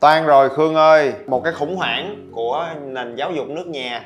[0.00, 4.02] Toan rồi Khương ơi, một cái khủng hoảng của nền giáo dục nước nhà.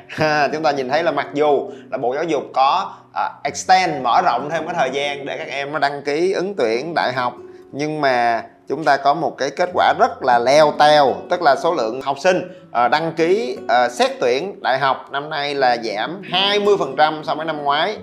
[0.53, 4.21] Chúng ta nhìn thấy là mặc dù là Bộ Giáo dục có uh, extend, mở
[4.25, 7.33] rộng thêm cái thời gian để các em nó đăng ký ứng tuyển đại học
[7.71, 11.55] Nhưng mà chúng ta có một cái kết quả rất là leo teo Tức là
[11.55, 12.37] số lượng học sinh
[12.67, 17.45] uh, đăng ký uh, xét tuyển đại học năm nay là giảm 20% so với
[17.45, 17.97] năm ngoái.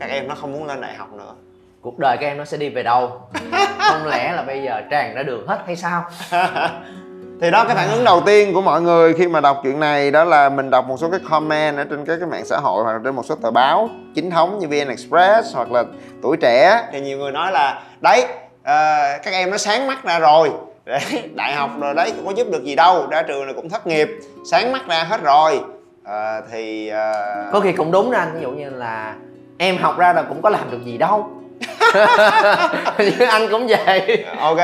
[0.00, 1.34] Các em nó không muốn lên đại học nữa.
[1.80, 3.20] Cuộc đời các em nó sẽ đi về đâu?
[3.78, 6.04] Không lẽ là bây giờ tràn ra đường hết hay sao
[7.42, 10.10] thì đó cái phản ứng đầu tiên của mọi người khi mà đọc chuyện này
[10.10, 12.84] đó là mình đọc một số cái comment ở trên các cái mạng xã hội
[12.84, 15.84] hoặc là trên một số tờ báo chính thống như vn express hoặc là
[16.22, 16.82] tuổi trẻ.
[16.92, 20.50] Thì nhiều người nói là đấy uh, các em nó sáng mắt ra rồi.
[21.34, 24.08] Đại học rồi đấy có giúp được gì đâu ra trường là cũng thất nghiệp
[24.50, 25.60] sáng mắt ra hết rồi.
[26.02, 27.52] Uh, thì uh...
[27.52, 29.14] có khi cũng đúng đó anh ví dụ như là
[29.58, 31.30] em học ra là cũng có làm được gì đâu.
[33.28, 34.24] Anh cũng vậy.
[34.38, 34.58] Ok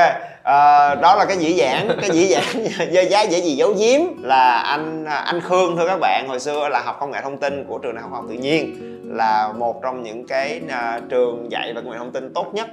[0.49, 2.43] à, đó là cái dĩ dãn cái dĩ dãn
[2.93, 6.69] dơ giá dễ gì giấu giếm là anh anh khương thưa các bạn hồi xưa
[6.69, 9.81] là học công nghệ thông tin của trường đại học học tự nhiên là một
[9.83, 12.67] trong những cái uh, trường dạy về công nghệ thông tin tốt nhất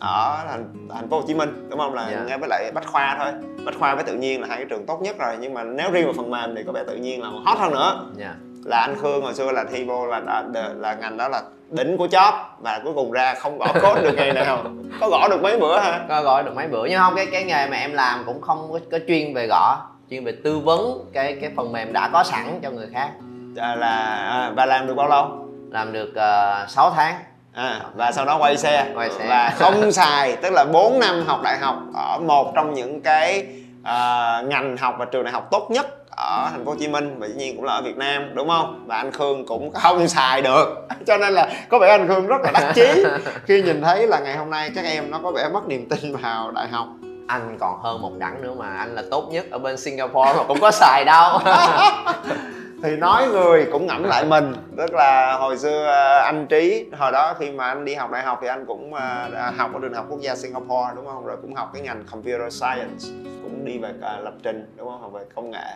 [0.00, 2.14] ở thành thành phố Hồ Chí Minh đúng không là yeah.
[2.14, 2.24] Dạ.
[2.28, 3.32] nghe với lại bách khoa thôi
[3.64, 5.90] bách khoa với tự nhiên là hai cái trường tốt nhất rồi nhưng mà nếu
[5.90, 8.34] riêng vào phần mềm thì có vẻ tự nhiên là hot hơn nữa yeah.
[8.64, 10.44] Là anh Khương hồi xưa là thi vô là là,
[10.76, 14.14] là ngành đó là đỉnh của chóp và cuối cùng ra không gõ code được
[14.16, 14.64] ngày nào.
[15.00, 16.86] Có gõ được mấy bữa ha có gõ được mấy bữa.
[16.86, 19.76] Nhưng không cái cái nghề mà em làm cũng không có, có chuyên về gõ
[20.10, 23.10] chuyên về tư vấn cái cái phần mềm đã có sẵn cho người khác.
[23.56, 25.48] À, là à, và làm được bao lâu?
[25.70, 27.14] Làm được uh, ờ, 6 tháng.
[27.52, 28.86] À, và sau đó quay xe.
[28.94, 29.26] Quay xe.
[29.28, 33.46] Và không xài tức là 4 năm học đại học ở một trong những cái
[33.80, 37.18] uh, ngành học và trường đại học tốt nhất ở thành phố Hồ Chí Minh
[37.18, 38.84] và dĩ nhiên cũng là ở Việt Nam đúng không?
[38.86, 40.86] Và anh Khương cũng không xài được.
[41.06, 43.04] Cho nên là có vẻ anh Khương rất là đắc chí.
[43.44, 46.16] Khi nhìn thấy là ngày hôm nay các em nó có vẻ mất niềm tin
[46.16, 46.86] vào đại học.
[47.26, 50.44] Anh còn hơn một đẳng nữa mà anh là tốt nhất ở bên Singapore mà
[50.48, 51.38] cũng có xài đâu
[52.84, 54.52] thì nói người cũng ngẫm lại mình.
[54.76, 58.22] Tức là hồi xưa à, anh trí hồi đó khi mà anh đi học đại
[58.22, 61.26] học thì anh cũng à, học ở trường học quốc gia singapore đúng không?
[61.26, 65.00] Rồi cũng học cái ngành computer science cũng đi về à, lập trình đúng không?
[65.00, 65.66] Học về công nghệ.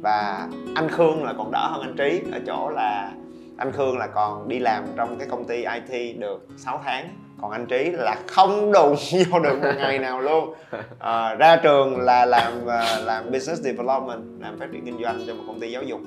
[0.00, 3.10] Và anh khương là còn đỡ hơn anh trí ở chỗ là
[3.58, 7.08] anh khương là còn đi làm trong cái công ty it được 6 tháng.
[7.42, 8.96] Còn anh trí là không đụng
[9.30, 10.54] vô được một ngày nào luôn.
[10.98, 12.52] À, ra trường là làm
[13.04, 16.00] làm business development làm phát triển kinh doanh cho một công ty giáo dục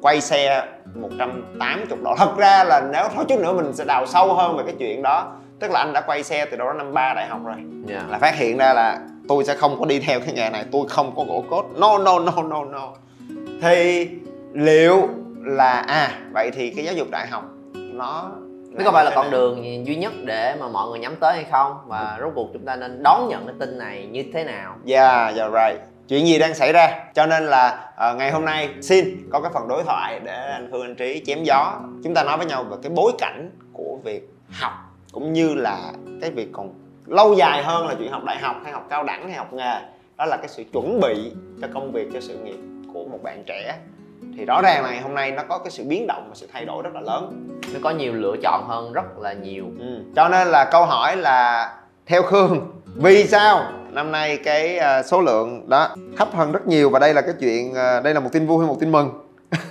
[0.00, 4.34] quay xe 180 độ thật ra là nếu thôi chút nữa mình sẽ đào sâu
[4.34, 5.32] hơn về cái chuyện đó.
[5.60, 7.56] Tức là anh đã quay xe từ đó năm ba đại học rồi.
[7.56, 8.02] Yeah.
[8.02, 8.08] Dạ.
[8.08, 10.82] là phát hiện ra là tôi sẽ không có đi theo cái nghề này tôi
[10.88, 11.64] không có gỗ cốt.
[11.76, 12.88] No no no no no.
[13.62, 14.08] Thì
[14.52, 15.08] liệu
[15.44, 18.30] là à vậy thì cái giáo dục đại học nó
[18.70, 21.44] nó có phải là con đường duy nhất để mà mọi người nhắm tới hay
[21.50, 21.72] không?
[21.86, 24.76] Và rốt cuộc chúng ta nên đón nhận cái tin này như thế nào?
[24.86, 27.04] Yeah yeah right chuyện gì đang xảy ra?
[27.14, 30.68] Cho nên là uh, ngày hôm nay xin có cái phần đối thoại để anh
[30.70, 31.80] Phương anh Trí chém gió.
[32.04, 34.72] Chúng ta nói với nhau về cái bối cảnh của việc học
[35.12, 36.74] cũng như là cái việc còn
[37.06, 39.80] lâu dài hơn là chuyện học đại học hay học cao đẳng hay học nghề.
[40.16, 42.58] Đó là cái sự chuẩn bị cho công việc cho sự nghiệp
[42.92, 43.78] của một bạn trẻ.
[44.36, 46.48] Thì rõ ràng là ngày hôm nay nó có cái sự biến động và sự
[46.52, 47.48] thay đổi rất là lớn.
[47.74, 49.64] Nó có nhiều lựa chọn hơn rất là nhiều.
[49.78, 50.02] Ừ.
[50.16, 51.72] cho nên là câu hỏi là
[52.06, 53.64] theo khương vì sao
[53.96, 57.34] năm nay cái uh, số lượng đó thấp hơn rất nhiều và đây là cái
[57.40, 59.10] chuyện uh, đây là một tin vui hay một tin mừng.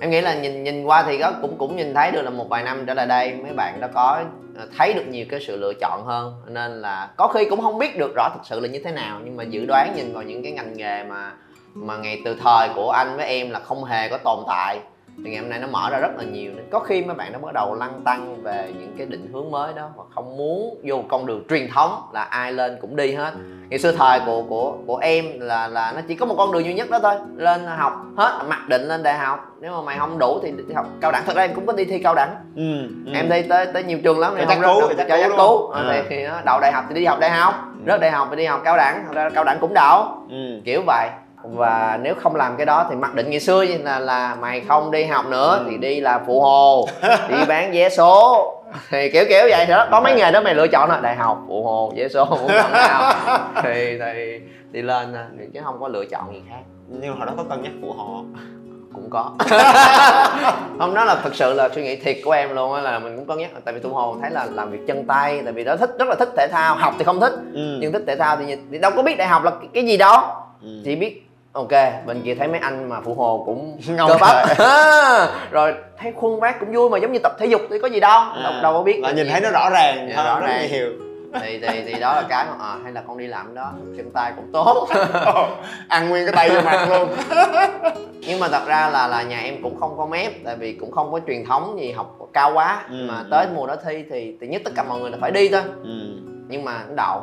[0.00, 2.48] Em nghĩ là nhìn nhìn qua thì có cũng cũng nhìn thấy được là một
[2.48, 4.22] vài năm trở lại đây mấy bạn đã có
[4.56, 6.34] à, thấy được nhiều cái sự lựa chọn hơn.
[6.46, 9.20] Nên là có khi cũng không biết được rõ thực sự là như thế nào
[9.24, 11.32] nhưng mà dự đoán nhìn vào những cái ngành nghề mà
[11.74, 14.80] mà ngày từ thời của anh với em là không hề có tồn tại
[15.24, 17.32] thì ngày hôm nay nó mở ra rất là nhiều nên có khi mấy bạn
[17.32, 20.80] đã bắt đầu lăn tăng về những cái định hướng mới đó và không muốn
[20.84, 23.32] vô con đường truyền thống là ai lên cũng đi hết.
[23.68, 26.64] Ngày xưa thời của của của em là là nó chỉ có một con đường
[26.64, 29.46] duy nhất đó thôi lên học hết mặc định lên đại học.
[29.60, 31.22] Nếu mà mày không đủ thì đi học cao đẳng.
[31.26, 32.34] Thật ra em cũng có đi thi cao đẳng.
[32.56, 33.12] Ừ, ừ.
[33.14, 35.82] em thi tới tới nhiều trường lắm em không cứu, rớt cho chắc cứu à.
[35.92, 37.84] thì, thì đậu đại học thì đi học đại học ừ.
[37.86, 39.04] rớt đại học thì đi học cao đẳng.
[39.06, 40.04] Thật ra cao đẳng cũng đậu.
[40.30, 40.60] Ừ.
[40.64, 41.08] kiểu vậy
[41.44, 44.90] và nếu không làm cái đó thì mặc định ngày xưa là là mày không
[44.90, 46.88] đi học nữa thì đi là phụ hồ
[47.28, 48.50] đi bán vé số.
[48.90, 49.88] Thì kiểu kiểu vậy đó.
[49.90, 52.48] Có mấy nghề đó mày lựa chọn là đại học phụ hồ dễ số muốn
[52.48, 53.12] chọn nào
[53.62, 56.60] thì thì đi lên thôi, chứ không có lựa chọn gì khác.
[56.88, 58.22] Nhưng mà hồi đó có cân nhắc của họ
[58.94, 59.30] cũng có.
[60.78, 63.16] Không đó là thực sự là suy nghĩ thiệt của em luôn á là mình
[63.16, 63.50] cũng có nhắc.
[63.64, 66.08] Tại vì tu hồ thấy là làm việc chân tay tại vì đó thích rất
[66.08, 66.74] là thích thể thao.
[66.74, 67.78] Học thì không thích ừ.
[67.80, 69.96] nhưng thích thể thao thì, thì đâu có biết đại học là cái, cái gì
[69.96, 70.40] đó.
[70.62, 70.68] Ừ.
[70.84, 71.70] chỉ biết ok
[72.06, 74.48] bên kia thấy mấy anh mà phụ hồ cũng Ngầu cơ bắp.
[75.50, 75.74] rồi.
[75.98, 78.22] Thấy khuôn vác cũng vui mà giống như tập thể dục thì có gì đâu
[78.42, 80.68] đâu, À, đâu có biết là nhìn thấy nó rõ ràng Dạ, rõ ràng.
[80.72, 80.90] nhiều.
[81.40, 84.10] Thì thì thì đó là cái mà à, hay là con đi làm đó chân
[84.10, 84.88] tay cũng tốt.
[85.88, 87.08] Ăn nguyên cái tay vô mặt luôn.
[88.20, 90.92] Nhưng mà thật ra là là nhà em cũng không có mép tại vì cũng
[90.92, 92.82] không có truyền thống gì học cao quá.
[92.90, 93.24] Ừ, mà ừ.
[93.30, 95.62] tới mùa đó thi thì thì nhất tất cả mọi người là phải đi thôi.
[95.84, 95.90] Ừ.
[96.48, 97.22] nhưng mà đậu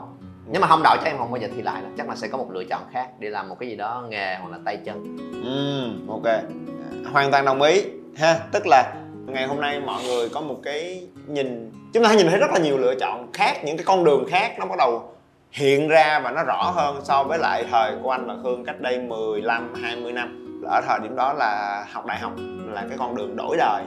[0.52, 2.38] nếu mà không đổi chắc em không bao giờ thi lại chắc là sẽ có
[2.38, 5.18] một lựa chọn khác đi làm một cái gì đó nghề hoặc là tay chân.
[5.44, 6.44] Ừ, ok.
[7.14, 7.84] Hoàn toàn đồng ý
[8.18, 8.40] ha.
[8.52, 8.94] Tức là
[9.26, 12.60] ngày hôm nay mọi người có một cái nhìn chúng ta nhìn thấy rất là
[12.60, 15.14] nhiều lựa chọn khác những cái con đường khác nó bắt đầu
[15.52, 18.82] hiện ra và nó rõ hơn so với lại thời của anh và Khương cách
[18.82, 20.62] đây 15 20 năm.
[20.66, 22.32] Ở thời điểm đó là học đại học
[22.68, 23.84] là cái con đường đổi đời.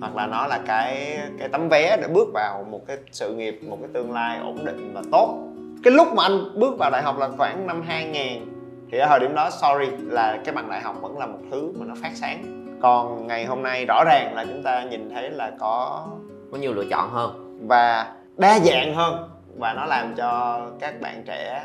[0.00, 3.60] Hoặc là nó là cái cái tấm vé để bước vào một cái sự nghiệp
[3.62, 5.53] một cái tương lai ổn định và tốt
[5.84, 8.46] cái lúc mà anh bước vào đại học là khoảng năm 2000
[8.92, 11.72] thì ở thời điểm đó sorry là cái bằng đại học vẫn là một thứ
[11.78, 12.64] mà nó phát sáng.
[12.82, 16.06] Còn ngày hôm nay rõ ràng là chúng ta nhìn thấy là có
[16.52, 17.58] có nhiều lựa chọn hơn.
[17.68, 19.30] và đa dạng hơn.
[19.58, 21.64] Và nó làm cho các bạn trẻ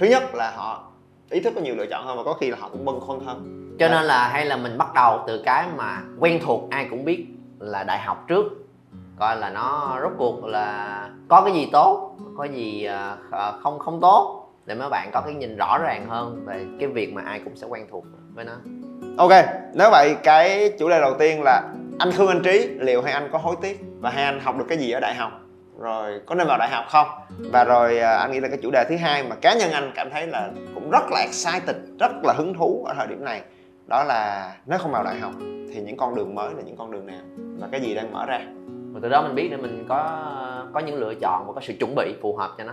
[0.00, 0.82] thứ nhất là họ
[1.30, 3.20] ý thức có nhiều lựa chọn hơn và có khi là họ cũng bâng khuâng
[3.20, 3.68] hơn.
[3.78, 7.04] Cho nên là hay là mình bắt đầu từ cái mà quen thuộc ai cũng
[7.04, 7.26] biết
[7.58, 8.67] là đại học trước
[9.18, 13.16] coi là nó rốt cuộc là có cái gì tốt, có gì à,
[13.62, 17.12] không không tốt để mấy bạn có cái nhìn rõ ràng hơn về cái việc
[17.12, 18.04] mà ai cũng sẽ quen thuộc
[18.34, 18.52] với nó.
[19.18, 19.32] Ok,
[19.74, 21.62] nếu vậy cái chủ đề đầu tiên là
[21.98, 24.64] anh Khương, anh Trí, liệu hai anh có hối tiếc và hai anh học được
[24.68, 25.32] cái gì ở đại học?
[25.78, 27.06] Rồi, có nên vào đại học không?
[27.52, 29.92] Và rồi à, anh nghĩ là cái chủ đề thứ hai mà cá nhân anh
[29.94, 33.42] cảm thấy là cũng rất là excited, rất là hứng thú ở thời điểm này,
[33.86, 35.32] đó là nếu không vào đại học
[35.74, 37.20] thì những con đường mới là những con đường nào?
[37.60, 38.40] Và cái gì đang mở ra?
[38.98, 40.24] Và từ đó mình biết để mình có
[40.72, 42.72] có những lựa chọn và có sự chuẩn bị phù hợp cho nó.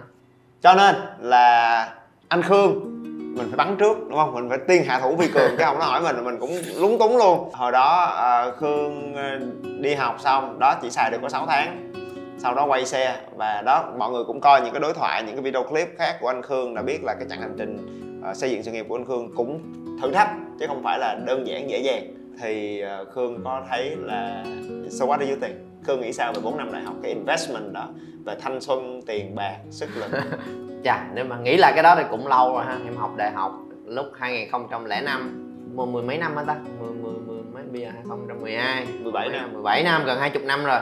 [0.61, 1.93] Cho nên là
[2.27, 3.03] anh Khương,
[3.37, 4.33] mình phải bắn trước, đúng không?
[4.33, 6.51] Mình phải tiên hạ thủ vi cường cái không nó hỏi mình là mình cũng
[6.75, 7.49] lúng túng luôn.
[7.53, 9.39] Hồi đó ờ, Khương ờ,
[9.79, 11.91] đi học xong, đó chỉ xài được có 6 tháng.
[12.37, 15.35] Sau đó quay xe, và đó, mọi người cũng coi những cái đối thoại, những
[15.35, 17.77] cái video clip khác của anh Khương đã biết là cái chặng hành trình
[18.23, 19.61] ờ, xây dựng sự nghiệp của anh Khương cũng
[20.01, 20.29] thử thách,
[20.59, 22.03] chứ không phải là đơn giản dễ dàng.
[22.41, 22.83] Thì
[23.13, 24.43] Khương có thấy là,
[24.89, 25.74] so what do you think?
[25.85, 26.95] Khương nghĩ sao về 4 năm đại học?
[27.03, 27.87] Cái investment đó
[28.25, 30.11] về thanh xuân tiền bạc sức lực.
[30.83, 32.77] Chà, nếu mà nghĩ lại cái đó thì cũng lâu rồi ha.
[32.85, 33.51] Em học đại học
[33.85, 35.41] lúc 2005
[35.75, 36.55] Mười, mười mấy năm hả ta?
[36.79, 39.53] Mười, mười, mười mấy, bây giờ 2012 17 năm.
[39.53, 40.79] 17 năm, gần 20 năm rồi.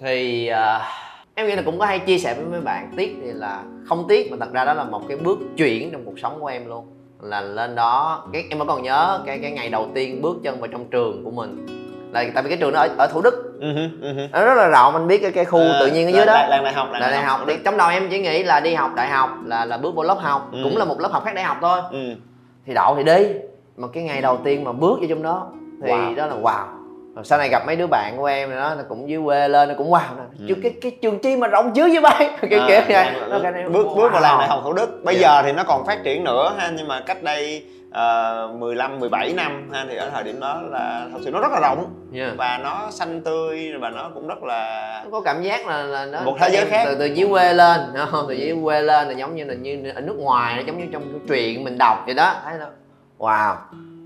[0.00, 0.80] Thì à,
[1.34, 4.06] em nghĩ là cũng có hay chia sẻ với mấy bạn Tiếc thì là không
[4.08, 6.68] tiếc mà thật ra đó là một cái bước chuyển trong cuộc sống của em
[6.68, 6.86] luôn.
[7.20, 10.60] Là lên đó, cái em vẫn còn nhớ cái cái ngày đầu tiên bước chân
[10.60, 11.66] vào trong trường của mình
[12.12, 13.58] là tại vì cái trường đó ở, ở thủ đức.
[13.60, 13.72] Ừ
[14.02, 14.26] ừ hứ.
[14.32, 16.32] nó rất là rộng anh biết cái cái khu Ờ, tự nhiên ở dưới đó.
[16.32, 17.40] là- làng đại học là đại học.
[17.46, 20.04] thì trong đầu em chỉ nghĩ là đi học đại học là là bước vào
[20.04, 20.48] lớp học.
[20.52, 20.58] Ừ.
[20.64, 21.80] cũng là một lớp học khác đại học thôi.
[21.90, 21.98] Ừ.
[22.66, 23.26] thì đậu thì đi.
[23.76, 25.46] Mà cái ngày đầu tiên mà bước vô trong đó
[25.82, 26.14] thì Wow.
[26.14, 26.64] đó là wow.
[27.16, 29.68] Rồi sau này gặp mấy đứa bạn của em nó nó cũng dưới quê lên
[29.68, 30.00] nó cũng wow.
[30.16, 30.44] Nè Ừ.
[30.48, 33.26] chứ cái cái trường chi mà rộng dữ vậy bay kiểu À, kiểu vậy là-
[33.30, 35.00] Nó cái này, bước bước vào làng đại học thủ đức.
[35.04, 35.20] Bây Dạ.
[35.20, 39.32] giờ thì nó còn phát triển nữa ha nhưng mà cách đây uh, 15 17
[39.32, 42.36] năm ha thì ở thời điểm đó là thật sự nó rất là rộng Yeah.
[42.36, 46.06] và nó xanh tươi và nó cũng rất là nó có cảm giác là là
[46.06, 46.82] nó Một thế giới khác.
[46.86, 48.24] từ từ dưới quê lên đúng không?
[48.28, 50.84] từ dưới quê lên là giống như là như ở nước ngoài nó giống như
[50.92, 52.66] trong cái chuyện mình đọc vậy đó thấy nó
[53.18, 53.54] wow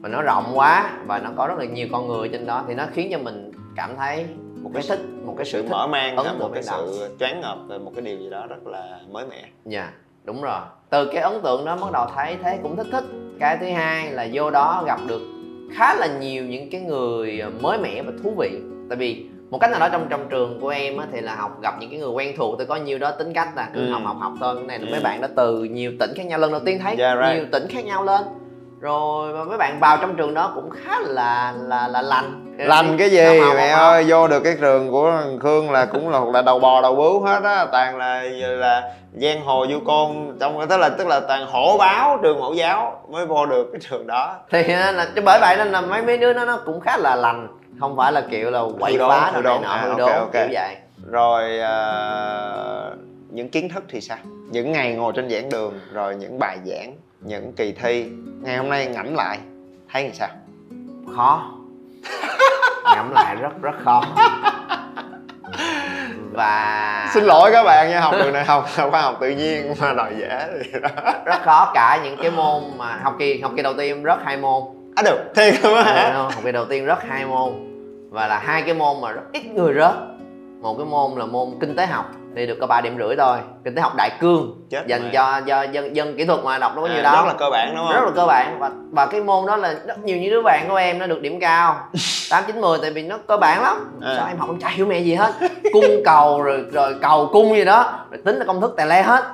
[0.01, 2.75] và nó rộng quá và nó có rất là nhiều con người trên đó thì
[2.75, 4.27] nó khiến cho mình cảm thấy
[4.63, 7.57] một cái thích một cái sự sự mở mang ấn một cái sự choáng ngợp
[7.69, 9.91] về một cái điều gì đó rất là mới mẻ dạ
[10.25, 10.61] đúng rồi
[10.91, 13.05] từ cái ấn tượng đó bắt đầu thấy thế cũng thích thích
[13.43, 15.21] cái thứ hai là vô đó gặp được
[15.75, 18.51] khá là nhiều những cái người mới mẻ và thú vị
[18.89, 21.61] tại vì một cách nào đó trong trong trường của em á, thì là học
[21.63, 23.91] gặp những cái người quen thuộc tôi có nhiều đó tính cách là cứ Ừ.
[23.91, 24.91] học học học thôi cái này là Ừ.
[24.91, 27.35] mấy bạn đó từ nhiều tỉnh khác nhau lần đầu tiên thấy Yeah, right.
[27.37, 28.21] nhiều tỉnh khác nhau lên
[28.83, 32.57] rồi mà mấy bạn vào trong trường đó cũng khá là là là lành.
[32.59, 36.21] Lành cái gì mẹ ơi vô được cái trường của thằng khương là cũng là
[36.33, 37.67] là đầu bò đầu bướu hết á.
[37.73, 42.19] Toàn là là giang hồ du côn trong tức là tức là toàn hổ báo
[42.23, 44.37] trường mẫu giáo mới vô được cái trường đó.
[44.51, 46.97] Thì á, là chứ bởi vậy nên là mấy mấy đứa nó nó cũng khá
[46.97, 47.49] là lành.
[47.81, 50.77] Không phải là kiểu là quậy phá đâu này nọ À, hư đốn kiểu vậy.
[51.11, 51.75] Rồi à,
[53.31, 54.19] những kiến thức thì sao?
[54.51, 56.93] Những ngày ngồi trên giảng đường rồi những bài giảng
[57.25, 58.07] những kỳ thi.
[58.41, 59.39] Ngày hôm nay ngẫm lại
[59.93, 60.29] thấy làm sao?
[61.17, 61.53] Khó.
[62.97, 64.03] Ngẫm lại rất rất khó.
[66.33, 69.93] Và xin lỗi các bạn nha học trường này học khoa học tự nhiên mà
[69.93, 71.13] đòi dễ thì đó.
[71.25, 74.37] Rất khó cả những cái môn mà học kỳ học kỳ đầu tiên rớt hai
[74.37, 74.63] môn.
[74.97, 75.19] À được.
[75.35, 77.53] Thiệt luôn á hả học kỳ đầu tiên rớt hai môn.
[78.11, 79.95] Và là hai cái môn mà rất ít người rớt.
[80.61, 83.39] Một cái môn là môn kinh tế học thì được có 3 điểm rưỡi thôi.
[83.65, 85.11] Kinh tế học đại cương Chết dành mẹ.
[85.13, 87.35] cho do dân dân kỹ thuật mà đọc đâu có nhiều À, đâu rất là
[87.39, 87.95] cơ bản đúng không?
[87.95, 88.57] rất là cơ bản.
[88.59, 91.21] Và và cái môn đó là rất nhiều những đứa bạn của em nó được
[91.23, 91.77] điểm cao.
[92.31, 93.99] Tám chín mười tại vì nó cơ bản lắm.
[94.03, 94.15] À.
[94.19, 95.33] sao em học em chả hiểu mẹ gì hết?
[95.73, 98.07] Cung cầu rồi rồi cầu cung gì đó.
[98.11, 99.25] Rồi tính là công thức tè le hết.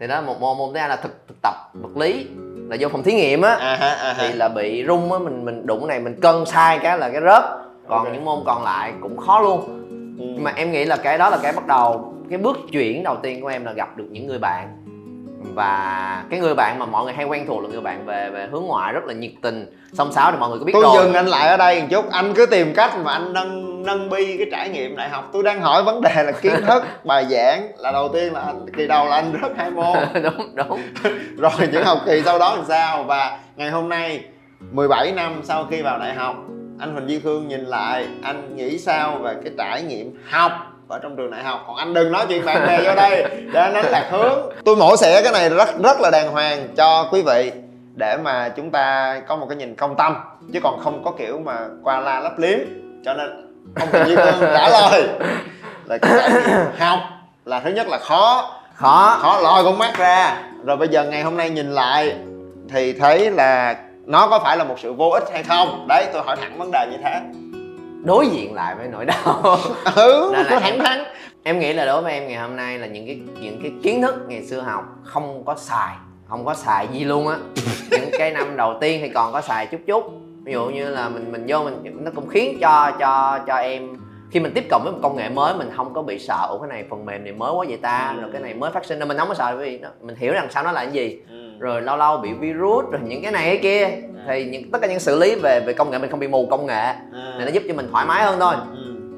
[0.00, 2.26] Thì đó một môn môn thứ hai là thực thực tập vật lý.
[2.68, 3.50] Là vô phòng thí nghiệm á.
[3.60, 4.14] À ha à ha.
[4.18, 7.20] Thì là bị rung á mình mình đụng này mình cân sai cái là cái
[7.20, 7.42] rớt.
[7.88, 8.12] Còn Ok.
[8.12, 9.60] những môn còn lại cũng khó luôn.
[10.18, 10.24] Ừ.
[10.34, 13.16] nhưng mà em nghĩ là cái đó là cái bắt đầu cái bước chuyển đầu
[13.22, 14.68] tiên của em là gặp được những người bạn.
[15.54, 18.48] Và cái người bạn mà mọi người hay quen thuộc là người bạn về về
[18.52, 20.96] hướng ngoại rất là nhiệt tình song sáo thì mọi người có biết tôi rồi.
[20.96, 24.10] dừng anh lại ở đây một chút anh cứ tìm cách mà anh nâng nâng
[24.10, 25.30] bi cái trải nghiệm đại học.
[25.32, 28.66] Tôi đang hỏi vấn đề là kiến thức bài giảng là đầu tiên là anh
[28.76, 29.98] kỳ đầu là anh rớt hai môn.
[30.22, 30.80] Đúng đúng.
[31.36, 33.02] Rồi những học kỳ sau đó làm sao?
[33.02, 34.24] Và ngày hôm nay
[34.70, 36.36] 17 năm sau khi vào đại học
[36.78, 40.52] anh Huỳnh Duy Khương nhìn lại anh nghĩ sao về cái trải nghiệm học
[40.92, 41.64] ở trong trường đại học.
[41.66, 43.24] Còn anh đừng nói chuyện bạn bè vô đây.
[43.52, 44.50] Để anh đánh lạc hướng.
[44.64, 47.52] Tôi mổ xẻ cái này rất rất là đàng hoàng cho quý vị.
[47.94, 50.16] Để mà chúng ta có một cái nhìn công tâm.
[50.52, 52.58] Chứ còn không có kiểu mà qua la lấp liếm.
[53.04, 55.08] Cho nên ông Huỳnh Duy Khương trả lời.
[55.86, 55.98] Là
[56.78, 56.98] học
[57.44, 58.50] là thứ nhất là khó.
[58.74, 59.18] Khó.
[59.20, 60.36] Khó lòi con mắt ra.
[60.64, 62.16] Rồi bây giờ ngày hôm nay nhìn lại
[62.68, 65.86] thì thấy là nó có phải là một sự vô ích hay không?
[65.88, 67.20] Đấy tôi hỏi thẳng vấn đề như thế
[68.04, 69.58] đối diện lại với nỗi đau.
[69.94, 70.30] Ừ.
[70.32, 71.04] Là tôi em- thẳng thắn.
[71.42, 74.02] Em nghĩ là đối với em ngày hôm nay là những cái những cái kiến
[74.02, 75.94] thức ngày xưa học không có xài
[76.28, 77.36] không có xài gì luôn á.
[77.90, 80.04] Những cái năm đầu tiên thì còn có xài chút chút.
[80.44, 83.88] Ví dụ như là mình mình vô mình nó cũng khiến cho cho cho em
[84.32, 86.58] khi mình tiếp cận với một công nghệ mới mình không có bị sợ ủa
[86.58, 88.14] cái này phần mềm này mới quá vậy ta?
[88.20, 90.16] Rồi cái này mới phát sinh nên mình không có sợ bởi vì nó, mình
[90.16, 91.18] hiểu rằng sao nó là cái gì.
[91.58, 93.88] Rồi lâu lâu bị virus rồi những cái này cái kia.
[94.26, 96.46] Thì những tất cả những xử lý về về công nghệ mình không bị mù
[96.50, 96.94] công nghệ.
[97.38, 98.54] Thì nó giúp cho mình thoải mái hơn thôi.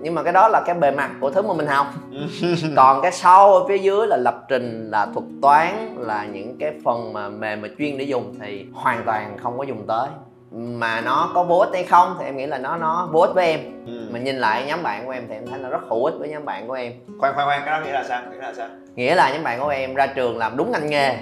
[0.02, 1.86] Nhưng mà cái đó là cái bề mặt của thứ mà mình học.
[2.76, 6.72] Còn cái sau ở phía dưới là lập trình là thuật toán là những cái
[6.84, 10.08] phần mà mềm mà chuyên để dùng thì hoàn toàn không có dùng tới
[10.54, 13.34] mà nó có vô ích hay không thì em nghĩ là nó nó vô ích
[13.34, 13.60] với em.
[14.12, 16.28] Mình nhìn lại nhóm bạn của em thì em thấy nó rất hữu ích với
[16.28, 16.92] nhóm bạn của em.
[17.20, 18.22] Khoan khoan khoan cái đó nghĩa là sao?
[18.30, 18.68] Nghĩa là sao?
[18.94, 21.16] Nghĩa là nhóm bạn của em ra trường làm đúng ngành nghề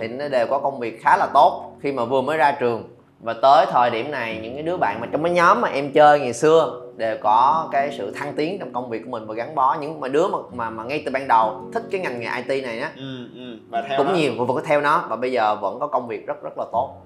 [0.00, 2.88] thì nó đều có công việc khá là tốt khi mà vừa mới ra trường.
[3.20, 5.92] Và tới thời điểm này những cái đứa bạn mà trong cái nhóm mà em
[5.92, 9.34] chơi ngày xưa đều có cái sự thăng tiến trong công việc của mình và
[9.34, 9.76] gắn bó.
[9.80, 12.64] Những mà đứa mà mà, mà ngay từ ban đầu thích cái ngành nghề IT
[12.64, 12.90] này á
[13.70, 14.12] và theo cũng đó.
[14.12, 15.04] nhiều và vẫn có theo nó.
[15.08, 16.96] Và bây giờ vẫn có công việc rất rất là tốt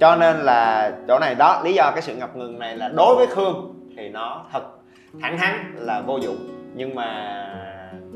[0.00, 3.16] cho nên là chỗ này đó, lý do cái sự ngập ngừng này là đối
[3.16, 4.62] với khương thì nó thật,
[5.20, 6.36] thẳng thắn là vô dụng.
[6.74, 7.42] Nhưng mà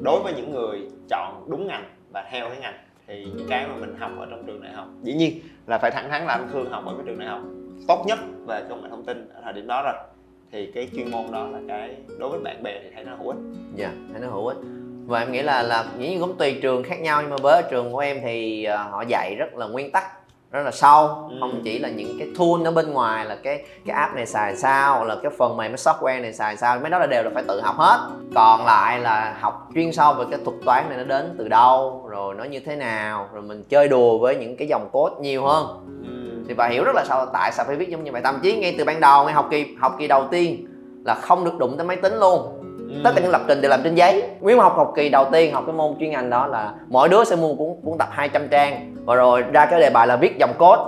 [0.03, 2.75] đối với những người chọn đúng ngành và theo cái ngành
[3.07, 5.91] thì những cái mà mình học ở trong trường đại học, dĩ nhiên là phải
[5.91, 7.41] thẳng thắn là anh khương học ở cái trường đại học
[7.89, 9.95] tốt nhất về công nghệ thông tin ở thời điểm đó rồi.
[10.53, 13.29] Thì cái chuyên môn đó là cái đối với bạn bè thì thấy nó hữu
[13.29, 13.37] ích.
[13.75, 14.57] Dạ thấy nó hữu ích.
[15.07, 17.63] Và em nghĩ là là dĩ nhiên cũng tùy trường khác nhau, nhưng mà với
[17.71, 20.05] trường của em thì ờ, họ dạy rất là nguyên tắc
[20.51, 21.37] rất là sâu Ừ.
[21.41, 24.57] không chỉ là những cái tool ở bên ngoài là cái cái app này xài
[24.57, 27.31] sao là cái phần mềm cái software này xài sao mấy đó là đều là
[27.35, 28.09] phải tự học hết.
[28.35, 32.07] Còn lại là học chuyên sâu về cái thuật toán này nó đến từ đâu
[32.09, 35.47] rồi nó như thế nào rồi mình chơi đùa với những cái dòng code nhiều
[35.47, 35.87] hơn.
[36.49, 38.57] Thì bà hiểu rất là sâu tại sao phải viết giống như vậy thậm chí
[38.57, 40.67] ngay từ ban đầu ngay học kỳ học kỳ đầu tiên
[41.05, 42.60] là không được đụng tới máy tính luôn
[43.05, 44.23] tất cả những lập trình đều làm trên giấy.
[44.41, 47.25] Mà học học kỳ đầu tiên học cái môn chuyên ngành đó là mỗi đứa
[47.25, 48.95] sẽ mua cuốn cuốn tập 200 trang.
[49.05, 50.83] Và rồi ra cái đề bài là viết dòng code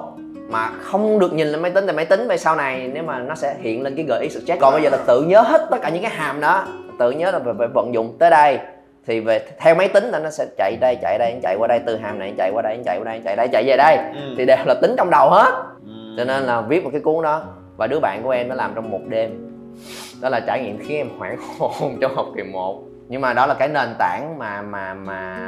[0.48, 3.18] mà không được nhìn lên máy tính thì máy tính về sau này nếu mà
[3.18, 5.66] nó sẽ hiện lên cái gợi ý suggest còn bây giờ là tự nhớ hết
[5.70, 6.66] tất cả những cái hàm đó
[6.98, 8.58] tự nhớ là về, về vận dụng tới đây.
[9.06, 11.80] Thì về theo máy tính là nó sẽ chạy đây chạy đây chạy qua đây
[11.86, 13.98] từ hàm này chạy qua đây chạy qua đây chạy đây chạy về đây.
[14.36, 15.52] Thì đều là tính trong đầu hết.
[16.16, 17.42] Cho nên là viết một cái cuốn đó
[17.76, 19.48] và đứa bạn của em nó làm trong một đêm
[20.22, 23.46] đó là trải nghiệm khiến em hoảng hồn trong học kỳ 1 nhưng mà đó
[23.46, 25.38] là cái nền tảng mà mà mà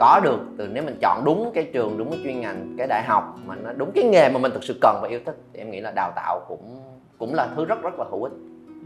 [0.00, 3.02] có được từ nếu mình chọn đúng cái trường đúng cái chuyên ngành cái đại
[3.06, 5.60] học mà nó đúng cái nghề mà mình thực sự cần và yêu thích thì
[5.60, 6.78] em nghĩ là đào tạo cũng
[7.18, 8.32] cũng là thứ rất rất là hữu ích.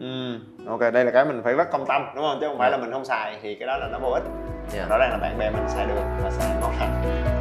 [0.01, 0.39] Ừ.
[0.69, 2.39] ok đây là cái mình phải rất công tâm đúng không?
[2.41, 4.23] Chứ không phải là mình không xài thì cái đó là nó vô ích.
[4.75, 4.87] Dạ.
[4.91, 7.34] rõ ràng là bạn bè mình xài được và xài ngon lành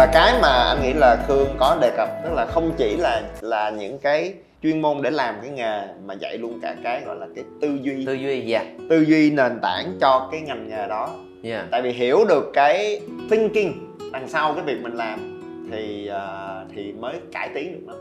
[0.00, 3.22] và cái mà anh nghĩ là khương có đề cập tức là không chỉ là
[3.40, 7.16] là những cái chuyên môn để làm cái nghề mà dạy luôn cả cái gọi
[7.16, 8.06] là cái tư duy.
[8.06, 8.64] Tư duy dạ.
[8.90, 11.08] Tư duy nền tảng cho cái ngành nghề đó.
[11.42, 11.64] Dạ.
[11.70, 13.72] Tại vì hiểu được cái thinking
[14.12, 15.40] đằng sau cái việc mình làm
[15.72, 17.94] thì ờ, thì mới cải tiến được nó.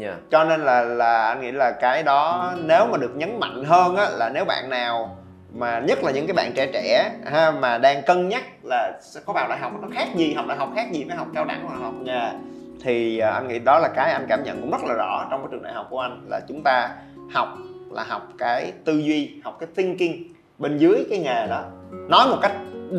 [0.00, 0.16] Yeah.
[0.30, 3.96] cho nên là là anh nghĩ là cái đó nếu mà được nhấn mạnh hơn
[3.96, 5.16] á là nếu bạn nào
[5.58, 9.32] mà nhất là những cái bạn trẻ trẻ, ha, mà đang cân nhắc là có
[9.32, 11.64] vào đại học nó khác gì, học đại học khác gì với học cao đẳng
[11.66, 12.30] hoặc học nghề.
[12.82, 15.40] Thì à, anh nghĩ đó là cái anh cảm nhận cũng rất là rõ trong
[15.40, 16.90] cái trường đại học của anh, là chúng ta
[17.32, 17.48] học
[17.90, 20.22] là học cái tư duy, học cái thinking
[20.58, 21.64] bên dưới cái nghề đó.
[21.90, 22.52] Nói một cách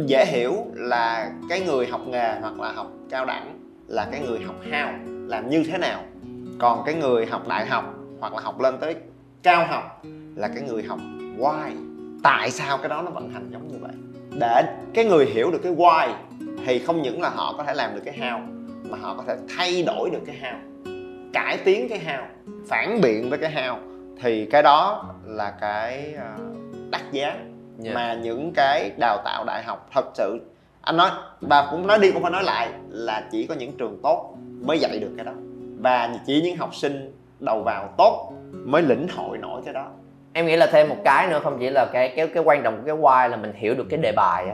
[0.05, 4.39] dễ hiểu là cái người học nghề hoặc là học cao đẳng là cái người
[4.45, 4.91] học how,
[5.27, 6.03] làm như thế nào.
[6.59, 8.95] Còn cái người học đại học hoặc là học lên tới
[9.43, 10.01] cao học
[10.35, 10.99] là cái người học
[11.37, 11.71] why
[12.27, 13.91] tại sao cái đó nó vận hành giống như vậy?
[14.39, 16.09] Để cái người hiểu được cái why
[16.65, 18.39] thì không những là họ có thể làm được cái how
[18.89, 20.55] mà họ có thể thay đổi được cái how
[21.33, 22.23] cải tiến cái how
[22.67, 23.75] phản biện với cái how.
[24.21, 26.37] Thì cái đó là cái ờ,
[26.89, 27.37] đắt giá
[27.83, 27.95] Yeah.
[27.95, 30.39] mà những cái đào tạo đại học thật sự
[30.81, 33.99] anh nói và cũng nói đi cũng phải nói lại là chỉ có những trường
[34.03, 35.31] tốt mới dạy được cái đó.
[35.79, 39.87] Và chỉ những học sinh đầu vào tốt mới lĩnh hội nổi cái đó
[40.37, 42.77] em nghĩ là thêm một cái nữa, không chỉ là cái cái cái quan trọng
[42.77, 44.45] của cái why là mình hiểu được cái đề bài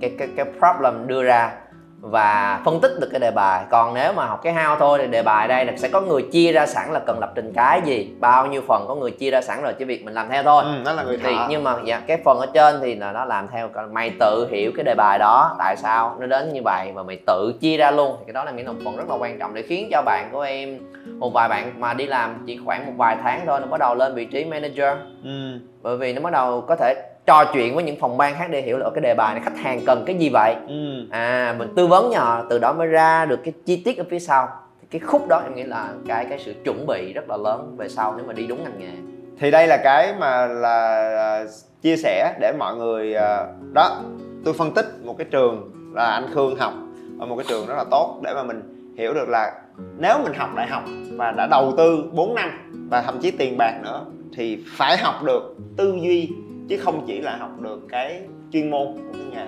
[0.00, 1.52] cái cái cái problem đưa ra
[2.00, 3.64] và phân tích được cái đề bài.
[3.70, 6.22] Còn nếu mà học cái how thôi thì đề bài đây là sẽ có người
[6.22, 9.30] chia ra sẵn là cần lập trình cái gì bao nhiêu phần có người chia
[9.30, 10.64] ra sẵn rồi chỉ việc mình làm theo thôi.
[10.64, 11.46] Ừ, đó là người thì thợ.
[11.50, 14.72] nhưng mà dạ, cái phần ở trên thì là nó làm theo mày tự hiểu
[14.76, 17.90] cái đề bài đó tại sao nó đến như vậy và mày tự chia ra
[17.90, 18.16] luôn.
[18.18, 20.28] Thì cái đó là những một phần rất là quan trọng để khiến cho bạn
[20.32, 20.78] của em
[21.18, 23.94] một vài bạn mà đi làm chỉ khoảng một vài tháng thôi nó bắt đầu
[23.94, 24.96] lên vị trí manager.
[25.24, 25.58] Ừ.
[25.82, 26.94] bởi vì nó bắt đầu có thể
[27.28, 29.58] trò chuyện với những phòng ban khác để hiểu là cái đề bài này khách
[29.58, 30.54] hàng cần cái gì vậy?
[30.68, 31.06] Ừ.
[31.10, 34.04] à mình tư vấn cho họ từ đó mới ra được cái chi tiết ở
[34.10, 34.48] phía sau.
[34.80, 37.74] Thì cái khúc đó em nghĩ là cái cái sự chuẩn bị rất là lớn
[37.76, 38.92] về sau nếu mà đi đúng ngành nghề.
[39.40, 41.44] Thì đây là cái mà là à,
[41.82, 44.00] chia sẻ để mọi người à, đó
[44.44, 46.72] tôi phân tích một cái trường là anh Khương học
[47.18, 48.62] ở một cái trường rất là tốt để mà mình
[48.98, 49.52] hiểu được là
[49.98, 50.82] nếu mình học đại học
[51.12, 52.50] và đã đầu tư 4 năm
[52.90, 54.04] và thậm chí tiền bạc nữa
[54.36, 56.30] thì phải học được tư duy
[56.68, 58.20] chứ không chỉ là học được cái
[58.52, 59.46] chuyên môn của cái nghề.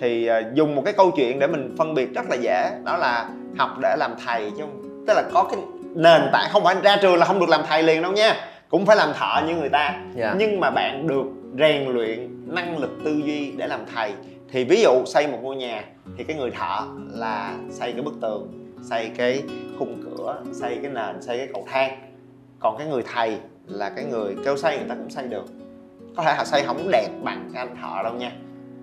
[0.00, 2.96] Thì à, dùng một cái câu chuyện để mình phân biệt rất là dễ đó
[2.96, 5.60] là học để làm thầy chứ không tức là có cái
[5.94, 8.36] nền tảng không phải ra trường là không được làm thầy liền đâu nha
[8.68, 10.02] cũng phải làm thợ như người ta.
[10.14, 10.34] Dạ.
[10.38, 11.24] nhưng mà bạn được
[11.58, 14.12] rèn luyện năng lực tư duy để làm thầy.
[14.52, 15.84] Thì ví dụ xây một ngôi nhà
[16.18, 19.42] thì cái người thợ là xây cái bức tường xây cái
[19.78, 21.98] khung cửa xây cái nền xây cái cầu thang.
[22.58, 25.44] Còn cái người thầy là cái người kêu xây người ta cũng xây được
[26.16, 28.32] có thể họ xây không đẹp bằng cái anh thợ đâu nha.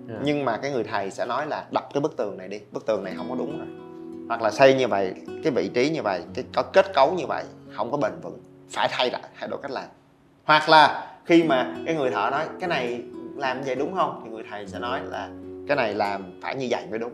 [0.10, 0.16] Dạ.
[0.24, 2.86] nhưng mà cái người thầy sẽ nói là đập cái bức tường này đi bức
[2.86, 3.68] tường này không có đúng rồi.
[4.28, 5.14] Hoặc là xây như vậy
[5.44, 7.44] cái vị trí như vậy cái có kết cấu như vậy
[7.76, 8.40] không có bền vững.
[8.70, 9.86] Phải thay lại thay đổi cách làm.
[10.46, 13.02] Hoặc là khi mà cái người thợ nói cái này
[13.36, 14.22] làm vậy đúng không?
[14.24, 15.30] Thì người thầy sẽ nói là
[15.68, 17.14] cái này làm phải như vậy mới đúng.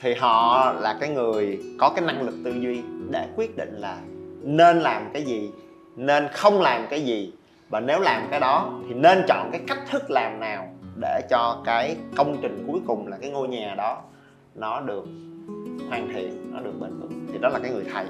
[0.00, 3.98] Thì họ là cái người có cái năng lực tư duy để quyết định là
[4.42, 5.50] nên làm cái gì
[5.96, 7.32] nên không làm cái gì
[7.72, 10.68] và nếu làm cái đó thì nên chọn cái cách thức làm nào
[11.00, 14.02] để cho cái công trình cuối cùng là cái ngôi nhà đó
[14.54, 15.04] nó được
[15.88, 17.26] hoàn thiện nó được bền vững.
[17.32, 18.04] Thì đó là cái người thầy.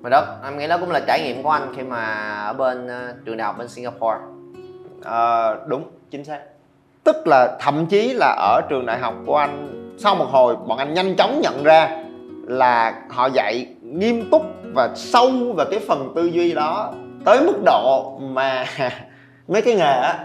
[0.00, 2.04] Mà đó em nghĩ đó cũng là trải nghiệm của anh khi mà
[2.46, 4.18] ở bên ờ, trường đại học bên Singapore.
[5.02, 6.40] Ờ, đúng chính xác.
[7.04, 10.78] Tức là thậm chí là ở trường đại học của anh sau một hồi bọn
[10.78, 12.04] anh nhanh chóng nhận ra
[12.46, 14.42] là họ dạy nghiêm túc
[14.74, 16.92] và sâu về cái phần tư duy đó
[17.24, 18.64] tới mức độ mà
[19.48, 20.18] mấy cái nghề á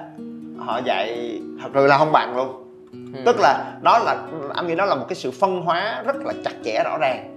[0.57, 2.65] họ dạy thật sự là không bằng luôn.
[2.93, 3.21] Ừ.
[3.25, 4.17] tức là đó là
[4.55, 7.35] anh nghĩ đó là một cái sự phân hóa rất là chặt chẽ rõ ràng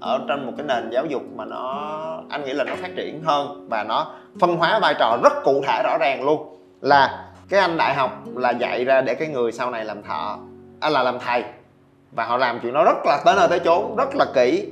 [0.00, 1.90] ở trên một cái nền giáo dục mà nó
[2.28, 4.06] anh nghĩ là nó phát triển hơn và nó
[4.40, 6.56] phân hóa vai trò rất cụ thể rõ ràng luôn.
[6.80, 10.36] Là cái anh đại học là dạy ra để cái người sau này làm thợ
[10.80, 11.42] à, là làm thầy.
[12.12, 14.66] Và họ làm chuyện đó rất là tới nơi tới chốn rất là kỹ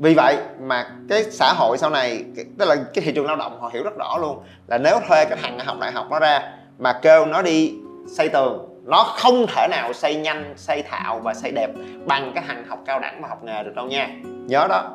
[0.00, 3.36] vì vậy mà cái xã hội sau này, cái- tức là cái thị trường lao
[3.36, 6.18] động họ hiểu rất rõ luôn là nếu thuê cái thằng học đại học nó
[6.18, 7.74] ra mà kêu nó đi
[8.06, 11.70] xây tường, nó không thể nào xây nhanh, xây thạo và xây đẹp
[12.06, 14.08] bằng cái thằng học cao đẳng và học nghề được đâu nha.
[14.24, 14.90] Nhớ đó.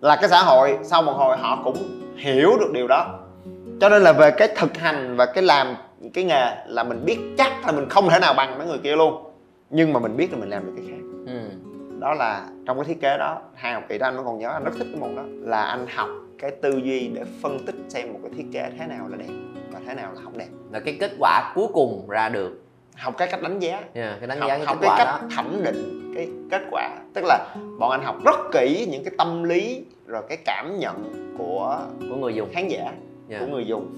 [0.00, 1.76] Là cái xã hội sau một hồi họ cũng
[2.16, 3.18] hiểu được điều đó.
[3.80, 5.74] Cho nên là về cái thực hành và cái làm
[6.14, 8.96] cái nghề là mình biết chắc là mình không thể nào bằng mấy người kia
[8.96, 9.24] luôn.
[9.70, 11.02] Nhưng mà mình biết là mình làm được cái khác.
[11.26, 11.38] Ừ
[12.02, 14.50] đó là trong cái thiết kế đó hai học kỳ đó anh vẫn còn nhớ
[14.50, 15.22] anh rất thích cái môn đó.
[15.40, 18.86] Là anh học cái tư duy để phân tích xem một cái thiết kế thế
[18.86, 19.34] nào là đẹp
[19.70, 20.48] và thế nào là không đẹp.
[20.70, 22.62] Là cái kết quả cuối cùng ra được.
[22.96, 23.82] Học cái cách đánh giá.
[23.94, 25.28] Yeah, cái đánh học, giá cái học cái cách đó.
[25.36, 26.90] thẩm định cái kết quả.
[27.14, 31.34] Tức là bọn anh học rất kỹ những cái tâm lý rồi cái cảm nhận
[31.38, 31.78] của
[32.10, 32.48] của người dùng.
[32.52, 32.92] khán giả
[33.28, 33.40] Yeah.
[33.40, 33.94] của người dùng.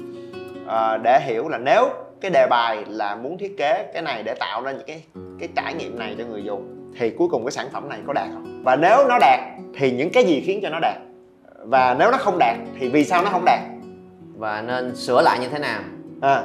[0.67, 1.89] Ờ, để hiểu là nếu
[2.21, 5.05] cái đề bài là muốn thiết kế cái này để tạo ra những cái
[5.39, 8.13] cái trải nghiệm này cho người dùng thì cuối cùng cái sản phẩm này có
[8.13, 8.63] đạt không?
[8.65, 9.41] Và nếu nó đạt
[9.75, 10.99] thì những cái gì khiến cho nó đạt?
[11.59, 13.61] Và nếu nó không đạt thì vì sao nó không đạt?
[14.39, 15.83] Và nên sửa lại như thế nào?
[16.21, 16.45] À,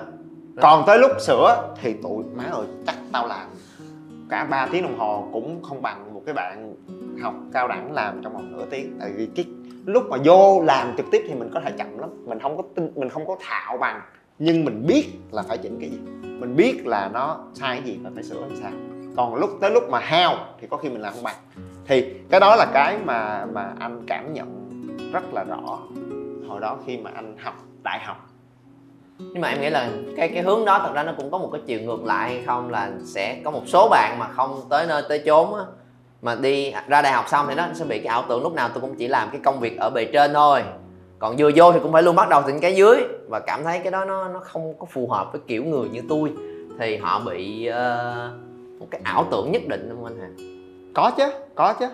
[0.62, 3.48] còn tới lúc sửa thì tụi má ơi chắc tao làm.
[4.30, 6.76] Cả 3 tiếng đồng hồ cũng không bằng một cái bạn
[7.22, 8.98] học cao đẳng làm trong vòng nửa tiếng.
[9.00, 9.46] Tại vì cái
[9.86, 12.10] lúc mà vô làm trực tiếp thì mình có thể chậm lắm.
[12.26, 14.02] Mình không có tin mình không có thạo bằng.
[14.40, 15.98] Nhưng mình biết là phải chỉnh cái gì.
[16.22, 18.72] Mình biết là nó sai cái gì và phải sửa làm sao
[19.18, 21.36] còn lúc tới lúc mà hao thì có khi mình làm không bằng.
[21.88, 24.70] Thì cái đó là cái mà mà anh cảm nhận
[25.14, 25.80] rất là rõ
[26.50, 28.18] hồi đó khi mà anh học đại học.
[29.18, 31.50] Nhưng mà em nghĩ là cái cái hướng đó thật ra nó cũng có một
[31.52, 34.88] cái chiều ngược lại hay không là sẽ có một số bạn mà không tới
[34.88, 35.64] nơi tới chốn á
[36.22, 38.70] mà đi ra đại học xong thì nó sẽ bị cái ảo tưởng lúc nào
[38.70, 40.64] tôi cũng chỉ làm cái công việc ở bề trên thôi.
[41.20, 43.80] Còn vừa vô thì cũng phải luôn bắt đầu từ cái dưới và cảm thấy
[43.80, 46.34] cái đó nó nó không có phù hợp với kiểu người như tôi.
[46.80, 48.49] Thì họ bị uh,
[48.80, 50.30] một cái ảo tưởng nhất định không anh Hà?
[50.94, 51.24] có chứ
[51.56, 51.86] có chứ.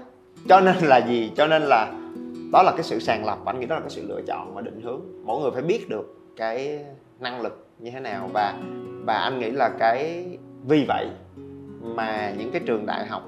[0.49, 1.31] Cho nên là gì?
[1.35, 1.93] Cho nên là
[2.51, 4.61] đó là cái sự sàng lọc anh nghĩ đó là cái sự lựa chọn và
[4.61, 5.01] định hướng.
[5.23, 6.85] Mỗi người phải biết được cái
[7.19, 8.53] năng lực như thế nào và
[9.05, 10.25] và anh nghĩ là cái
[10.67, 11.07] vì vậy
[11.81, 13.23] mà những cái trường đại học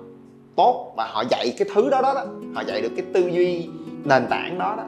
[0.55, 3.69] tốt và họ dạy cái thứ đó đó, đó họ dạy được cái tư duy
[4.03, 4.83] nền tảng đó đó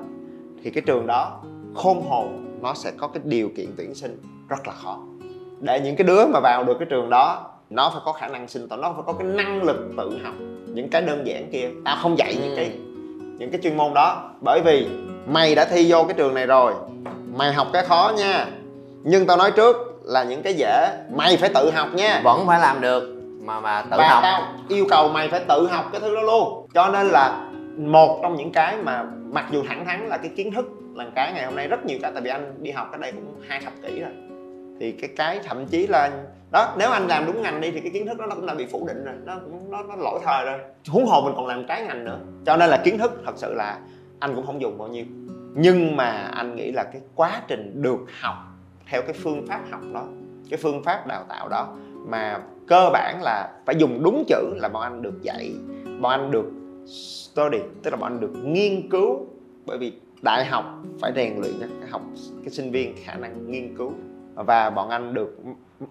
[0.63, 1.41] thì cái trường đó
[1.75, 4.17] khôn hồn nó sẽ có cái điều kiện tuyển sinh
[4.49, 4.99] rất là khó.
[5.59, 8.47] Để những cái đứa mà vào được cái trường đó nó phải có khả năng
[8.47, 10.33] sinh tồn nó phải có cái năng lực tự học.
[10.65, 12.71] Những cái đơn giản kia tao không dạy những cái
[13.37, 14.31] những cái chuyên môn đó.
[14.41, 14.87] Bởi vì
[15.27, 16.73] mày đã thi vô cái trường này rồi.
[17.35, 18.47] Mày học cái khó nha.
[19.03, 22.21] Nhưng tao nói trước là những cái dễ mày phải tự học nha.
[22.23, 24.19] Vẫn phải làm được mà mà tự và học.
[24.23, 26.67] tao yêu cầu mày phải tự học cái thứ đó luôn.
[26.73, 30.51] Cho nên là một trong những cái mà mặc dù thẳng thắn là cái kiến
[30.51, 32.99] thức là cái ngày hôm nay rất nhiều cái tại vì anh đi học cái
[33.01, 34.11] đây cũng hai thập kỷ rồi
[34.79, 36.11] thì cái cái thậm chí là
[36.51, 38.53] đó nếu anh làm đúng ngành đi thì cái kiến thức đó nó cũng đã
[38.53, 40.59] bị phủ định rồi nó cũng nó, nó lỗi thời rồi.
[40.87, 42.19] Huống hồ mình còn làm trái ngành nữa.
[42.45, 43.79] Cho nên là kiến thức thật sự là
[44.19, 45.05] anh cũng không dùng bao nhiêu.
[45.55, 48.35] Nhưng mà anh nghĩ là cái quá trình được học
[48.91, 50.03] theo cái phương pháp học đó
[50.49, 51.75] cái phương pháp đào tạo đó
[52.07, 55.51] mà cơ bản là phải dùng đúng chữ là bọn anh được dạy
[56.01, 56.51] bọn anh được
[56.85, 59.25] study tức là bọn anh được nghiên cứu.
[59.65, 60.65] Bởi vì đại học
[61.01, 62.01] phải rèn luyện cho cái học
[62.43, 63.93] cái sinh viên khả năng nghiên cứu
[64.35, 65.37] và bọn anh được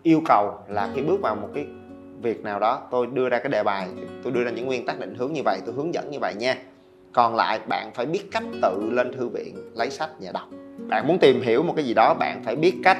[0.03, 1.67] yêu cầu là khi bước vào một cái
[2.23, 3.89] việc nào đó, tôi đưa ra cái đề bài,
[4.23, 6.35] tôi đưa ra những nguyên tắc định hướng như vậy, tôi hướng dẫn như vậy
[6.35, 6.57] nha.
[7.13, 10.49] Còn lại, bạn phải biết cách tự lên thư viện, lấy sách và đọc.
[10.89, 12.99] Bạn muốn tìm hiểu một cái gì đó, bạn phải biết cách.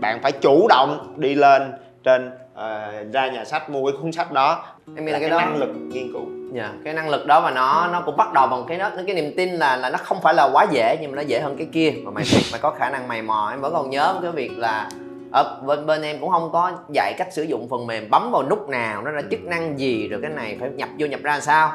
[0.00, 4.32] Bạn phải chủ động đi lên trên uh, ra nhà sách mua cái cuốn sách
[4.32, 4.64] đó.
[4.96, 6.22] Em nghĩ là, cái, cái đó năng lực nghiên cứu.
[6.52, 8.90] Dạ yeah, cái năng lực đó và nó nó cũng bắt đầu bằng cái đó
[9.06, 11.40] cái niềm tin là là nó không phải là quá dễ nhưng mà nó dễ
[11.40, 11.94] hơn cái kia.
[12.04, 14.88] Mà mày mày có khả năng mày mò em vẫn còn nhớ cái việc là
[15.32, 18.42] ở bên bên em cũng không có dạy cách sử dụng phần mềm bấm vào
[18.50, 21.40] nút nào nó là chức năng gì rồi cái này phải nhập vô nhập ra
[21.40, 21.72] sao.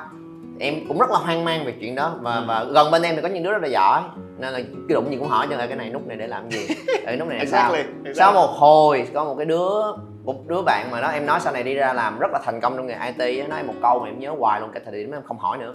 [0.60, 2.44] Em cũng rất là hoang mang về chuyện đó và ừ.
[2.48, 4.02] và gần bên em thì có những đứa rất là giỏi
[4.38, 6.50] nên là cái đụng gì cũng hỏi cho là cái này nút này để làm
[6.50, 6.68] gì
[7.06, 7.74] cái nút này là sao.
[7.74, 8.14] Exactly.
[8.16, 9.82] sau một hồi có một cái đứa
[10.24, 12.62] một đứa bạn mà đó em nói sau này đi ra làm rất là thành
[12.62, 15.12] công trong nghề IT nói một câu mà em nhớ hoài luôn cái thời điểm
[15.12, 15.74] em không hỏi nữa.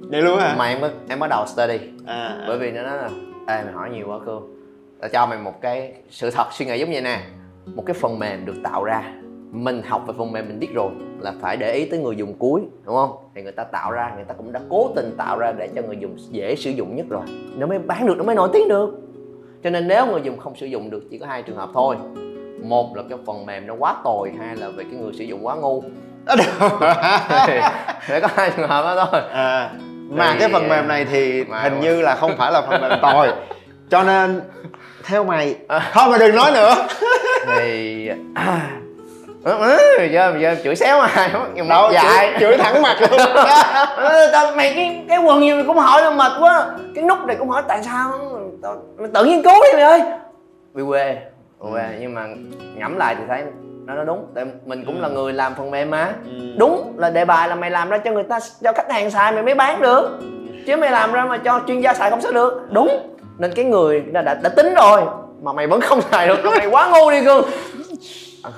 [0.00, 0.54] Vậy luôn hả?
[0.58, 1.78] Mà em mới em bắt đầu study.
[2.06, 2.44] À, à.
[2.48, 3.10] bởi vì nó nói là
[3.46, 4.56] ê mày hỏi nhiều quá cương
[5.00, 7.20] tao cho mày một cái sự thật suy nghĩ giống như nè.
[7.74, 9.02] Một cái phần mềm được tạo ra.
[9.50, 12.34] Mình học về phần mềm mình biết rồi là phải để ý tới người dùng
[12.38, 13.10] cuối đúng không?
[13.34, 15.82] Thì người ta tạo ra người ta cũng đã cố tình tạo ra để cho
[15.82, 17.22] người dùng dễ sử dụng nhất rồi.
[17.56, 19.00] Nó mới bán được nó mới nổi tiếng được.
[19.64, 21.96] Cho nên nếu người dùng không sử dụng được chỉ có hai trường hợp thôi
[22.62, 25.46] một là cái phần mềm nó quá tồi hai là về cái người sử dụng
[25.46, 25.82] quá ngu.
[28.08, 29.20] Để có hai trường hợp đó thôi.
[29.32, 29.70] À,
[30.10, 32.82] mà thì, cái phần mềm này thì mà hình như là không phải là phần
[32.82, 33.28] mềm tồi.
[33.90, 34.42] Cho nên
[35.04, 35.90] theo mày à.
[35.92, 36.74] thôi mày đừng nói nữa.
[37.56, 38.10] Thì
[40.12, 41.30] giờ giờ chửi xéo mà.
[41.54, 43.20] Nhưng đâu dài chửi, chửi thẳng mặt luôn.
[44.56, 46.66] Mày cái cái quần gì mày cũng hỏi là mệt quá.
[46.94, 48.12] Cái nút này cũng hỏi tại sao?
[48.98, 50.02] Mày tự nghiên cứu đi mày ơi.
[50.74, 51.16] Bị quê
[51.58, 51.70] ừ.
[52.00, 52.26] nhưng mà
[52.76, 53.42] ngẫm lại thì thấy
[53.86, 54.26] nó nó đúng.
[54.34, 55.00] Tại mình cũng ừ.
[55.02, 56.12] là người làm phần mềm mà.
[56.24, 56.30] Ừ.
[56.58, 59.32] đúng là đề bài là mày làm ra cho người ta cho khách hàng xài
[59.32, 60.20] mày mới bán được.
[60.66, 62.68] Chứ mày làm ra mà cho chuyên gia xài không sao được.
[62.70, 63.16] Đúng.
[63.38, 65.02] Nên cái người đã, đã, đã tính rồi
[65.42, 66.38] mà mày vẫn không xài được.
[66.58, 67.44] Mày quá ngu đi cương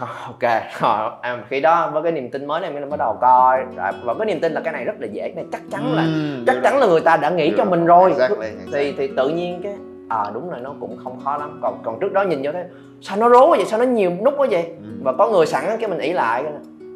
[0.01, 0.53] à, ok.
[0.81, 3.61] Rồi à, khi đó với cái niềm tin mới này mình bắt đầu coi.
[4.05, 5.33] Và có niềm tin là cái này rất là dễ.
[5.37, 8.11] Này chắc chắn là ừ, chắc chắn là người ta đã nghĩ cho mình rồi.
[8.11, 8.73] Exactly, exactly.
[8.73, 9.75] thì thì tự nhiên cái
[10.09, 11.59] à đúng rồi nó cũng không khó lắm.
[11.63, 12.65] Còn còn trước đó nhìn vô thấy
[13.01, 13.65] sao nó rố quá vậy?
[13.67, 14.63] Sao nó nhiều nút quá vậy?
[14.63, 14.89] Ừ.
[15.05, 16.45] và có người sẵn cái mình ỷ lại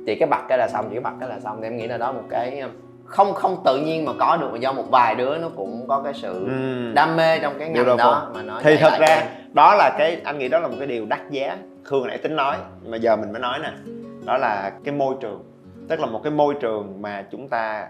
[0.07, 1.59] thì cái bật cái là xong chỉ cái bật cái là xong.
[1.61, 2.63] Thì em nghĩ là đó một cái
[3.05, 6.01] không không tự nhiên mà có được mà do một vài đứa nó cũng có
[6.05, 6.93] cái sự ừ.
[6.95, 9.29] đam mê trong cái ngành đó mà nó thì thật ra cái...
[9.53, 11.57] đó là cái anh nghĩ đó là một cái điều đắt giá.
[11.85, 13.71] Khương nãy tính nói mà giờ mình mới nói nè.
[14.25, 15.43] Đó là cái môi trường.
[15.89, 17.89] Tức là một cái môi trường mà chúng ta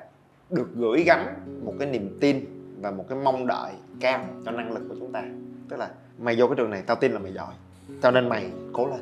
[0.51, 1.19] được gửi gắm
[1.65, 2.45] một cái niềm tin
[2.83, 5.23] và một cái mong đợi cao cho năng lực của chúng ta.
[5.69, 7.53] Tức là mày vô cái trường này tao tin là mày giỏi.
[8.03, 9.01] Cho nên mày cố lên.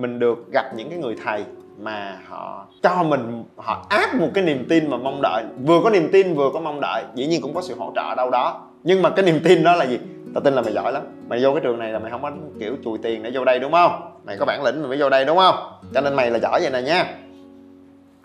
[0.00, 1.44] Mình được gặp những cái người thầy
[1.78, 5.44] mà họ cho mình họ áp một cái niềm tin mà mong đợi.
[5.66, 7.04] Vừa có niềm tin vừa có mong đợi.
[7.14, 8.66] Dĩ nhiên cũng có sự hỗ trợ đâu đó.
[8.82, 9.98] Nhưng mà cái niềm tin đó là gì?
[10.34, 11.02] Tao tin là mày giỏi lắm.
[11.28, 13.58] Mày vô cái trường này là mày không có kiểu chùi tiền để vô đây
[13.58, 14.12] đúng không?
[14.24, 15.56] Mày có bản lĩnh mày mới vô đây đúng không?
[15.94, 17.14] Cho nên mày là giỏi vậy nè nha.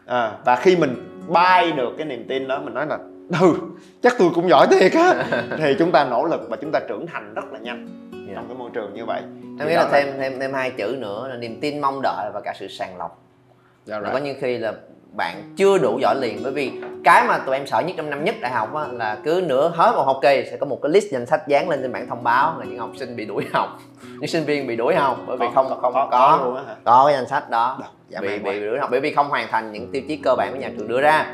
[0.05, 0.95] À, và khi mình
[1.27, 2.97] bay được cái niềm tin đó mình nói là
[3.41, 3.53] ừ
[4.03, 5.25] chắc tôi cũng giỏi thiệt á.
[5.57, 7.87] Thì chúng ta nỗ lực và chúng ta trưởng thành rất là nhanh
[8.27, 8.35] yeah.
[8.35, 9.21] trong cái môi trường như vậy.
[9.59, 12.41] Em nghĩ là thêm thêm thêm hai chữ nữa là niềm tin mong đợi và
[12.45, 13.23] cả sự sàng lọc.
[13.89, 14.13] Yeah, right.
[14.13, 14.73] có những khi là
[15.17, 16.71] bạn chưa đủ giỏi liền bởi vì
[17.03, 19.71] cái mà tụi em sợ nhất trong năm nhất đại học á, là cứ nửa
[19.75, 22.07] hết một học kỳ sẽ có một cái list danh sách dán lên trên bảng
[22.07, 23.79] thông báo là những học sinh bị đuổi học
[24.19, 26.75] những sinh viên bị đuổi học bởi vì không không, không có có, luôn á
[26.83, 27.77] có cái danh sách đó.
[27.79, 30.35] Đọc, bị, bị, bị đuổi học bởi vì không hoàn thành những tiêu chí cơ
[30.37, 31.25] bản của nhà trường đưa ra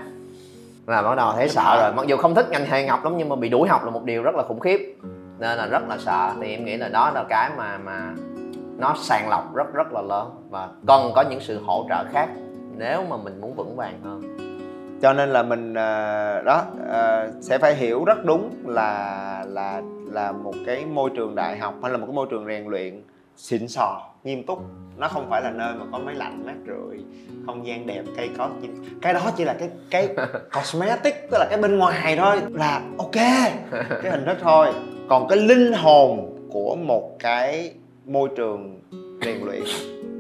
[0.90, 1.94] là bắt đầu thấy sợ rồi.
[1.94, 4.04] Mặc dù không thích ngành hàng học lắm nhưng mà bị đuổi học là một
[4.04, 4.96] điều rất là khủng khiếp.
[5.40, 6.34] Nên là rất là sợ.
[6.42, 8.14] Thì em nghĩ là đó là cái mà mà
[8.78, 10.48] nó sàng lọc rất rất là lớn.
[10.50, 12.30] Và cần có những sự hỗ trợ khác
[12.78, 14.22] nếu mà mình muốn vững vàng hơn.
[15.02, 20.32] Cho nên là mình ờ, đó ờ, sẽ phải hiểu rất đúng là là là
[20.32, 23.02] một cái môi trường đại học hay là một cái môi trường rèn luyện
[23.40, 24.60] xịn sò nghiêm túc.
[24.98, 27.00] Nó không phải là nơi mà có máy lạnh mát rượi
[27.46, 28.50] không gian đẹp cây có
[29.02, 30.10] cái đó chỉ là cái cái
[30.56, 33.16] cosmetic tức là cái bên ngoài thôi là ok.
[34.02, 34.74] Cái hình thức thôi.
[35.10, 37.74] Còn cái linh hồn của một cái
[38.06, 38.82] môi trường
[39.26, 39.64] rèn luyện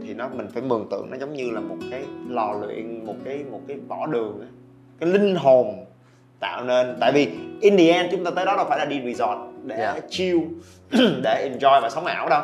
[0.07, 3.15] thì nó mình phải mường tượng nó giống như là một cái lò luyện một
[3.25, 4.49] cái một cái vỏ đường ấy.
[4.99, 5.85] cái linh hồn
[6.39, 9.01] tạo nên tại vì in the end chúng ta tới đó đâu phải là đi
[9.05, 10.03] resort để yeah.
[10.09, 10.39] chill
[11.23, 12.43] để enjoy và sống ảo đâu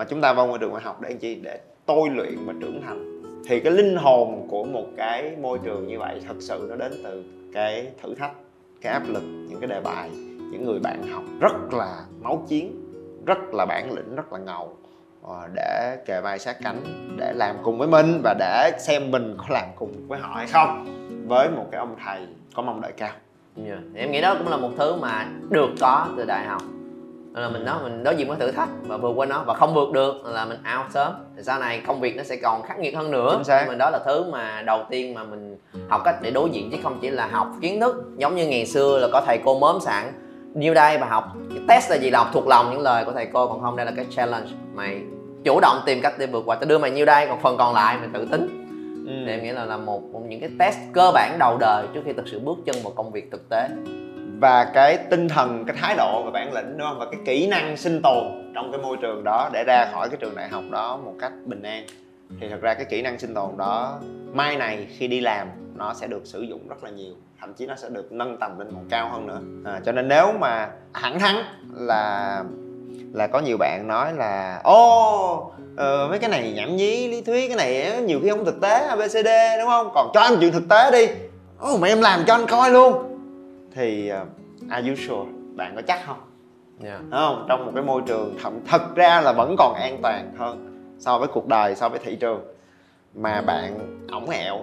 [0.00, 1.34] mà chúng ta vào môi trường ngoại học để anh chi?
[1.34, 3.22] Để tôi luyện và trưởng thành.
[3.48, 6.92] Thì cái linh hồn của một cái môi trường như vậy thật sự nó đến
[7.04, 8.32] từ cái thử thách,
[8.80, 10.10] cái áp lực, những cái đề bài,
[10.52, 11.22] những người bạn học.
[11.40, 12.84] Rất là máu chiến,
[13.26, 14.76] rất là bản lĩnh, rất là ngầu.
[15.22, 16.82] Ờ, để kề vai sát cánh,
[17.16, 20.46] để làm cùng với mình và để xem mình có làm cùng với họ hay
[20.46, 20.86] không.
[21.28, 23.12] Với một cái ông thầy có mong đợi cao.
[23.66, 23.78] Yeah.
[23.94, 26.62] em nghĩ đó cũng là một thứ mà được có từ đại học
[27.34, 29.74] là mình nói mình đối diện với thử thách và vượt qua nó và không
[29.74, 31.12] vượt được là mình out sớm.
[31.36, 33.42] Thì sau này công việc nó sẽ còn khắc nghiệt hơn nữa.
[33.68, 35.56] Mình đó là thứ mà đầu tiên mà mình
[35.88, 38.66] học cách để đối diện chứ không chỉ là học kiến thức giống như ngày
[38.66, 40.12] xưa là có thầy cô mớm sẵn.
[40.54, 43.12] Nhiêu đây và học cái test là gì là học thuộc lòng những lời của
[43.12, 44.50] thầy cô còn không đây là cái challenge.
[44.74, 45.00] Mày
[45.44, 46.56] chủ động tìm cách để vượt qua.
[46.56, 48.66] Tao đưa mày nhiêu đây còn phần còn lại mày tự tính.
[49.06, 49.12] Ừ.
[49.26, 52.00] thì em nghĩ là là một, một những cái test cơ bản đầu đời trước
[52.04, 53.68] khi thực sự bước chân vào công việc thực tế
[54.40, 57.46] và cái tinh thần cái thái độ và bản lĩnh đúng không và cái kỹ
[57.46, 60.64] năng sinh tồn trong cái môi trường đó để ra khỏi cái trường đại học
[60.70, 61.84] đó một cách bình an.
[62.40, 63.98] Thì thật ra cái kỹ năng sinh tồn đó
[64.32, 67.66] mai này khi đi làm nó sẽ được sử dụng rất là nhiều thậm chí
[67.66, 69.40] nó sẽ được nâng tầm lên còn cao hơn nữa.
[69.70, 71.36] À, cho nên nếu mà thẳng thắn
[71.76, 72.42] là
[73.12, 77.48] là có nhiều bạn nói là ô ờ, mấy cái này nhảm nhí lý thuyết
[77.48, 79.90] cái này nhiều khi không thực tế abcd đúng không?
[79.94, 81.06] Còn cho anh chuyện thực tế đi.
[81.58, 83.09] Ô mà em làm cho anh coi luôn
[83.74, 84.28] thì uh,
[84.70, 85.30] are you sure?
[85.56, 86.20] Bạn có chắc không?
[86.84, 87.00] Yeah.
[87.00, 87.46] đúng không?
[87.48, 90.66] Trong một cái môi trường thậm thật ra là vẫn còn an toàn hơn
[90.98, 92.44] so với cuộc đời so với thị trường.
[93.14, 93.78] Mà bạn
[94.12, 94.56] ổng ẹo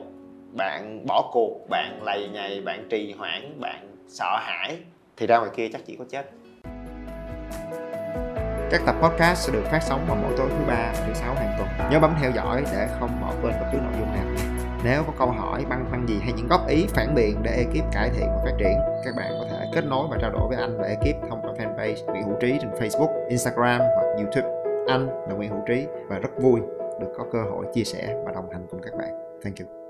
[0.51, 4.77] bạn bỏ cuộc bạn lầy nhầy bạn trì hoãn bạn sợ hãi
[5.17, 6.31] thì ra ngoài kia chắc chỉ có chết.
[8.71, 11.55] Các tập podcast sẽ được phát sóng vào mỗi tối thứ ba thứ sáu hàng
[11.57, 11.91] tuần.
[11.91, 15.13] Nhớ bấm theo dõi để không bỏ quên bất cứ nội dung nào nếu có
[15.19, 18.27] câu hỏi băn khoăn gì hay những góp ý phản biện để ekip cải thiện
[18.27, 20.87] và phát triển các bạn có thể kết nối và trao đổi với anh và
[20.87, 25.49] ekip thông qua fanpage Nguyễn Hữu Trí trên Facebook, Instagram hoặc YouTube anh là Nguyễn
[25.49, 26.61] Hữu Trí và rất vui
[26.99, 29.09] được có cơ hội chia sẻ và đồng hành cùng các bạn.
[29.43, 29.86] Thank you.